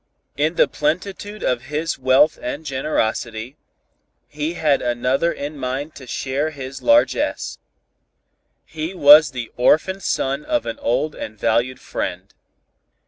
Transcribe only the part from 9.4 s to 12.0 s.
orphaned son of an old and valued